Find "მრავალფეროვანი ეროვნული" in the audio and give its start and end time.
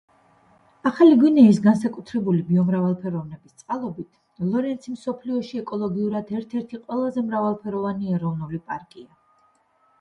7.31-8.65